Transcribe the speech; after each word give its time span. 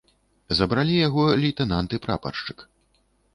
Забралі 0.59 0.95
яго 1.07 1.21
лейтэнант 1.43 1.89
і 1.99 2.01
прапаршчык. 2.07 2.67